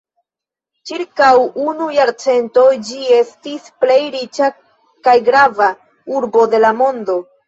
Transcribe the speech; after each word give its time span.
Ĉirkaŭ 0.91 1.27
unu 1.63 1.89
jarcento 1.97 2.63
ĝi 2.87 2.97
estis 3.17 3.67
plej 3.83 3.97
riĉa 4.15 4.47
kaj 5.09 5.15
grava 5.29 5.69
urbo 6.21 6.47
de 6.55 6.63
la 6.65 6.73
mondo. 6.81 7.19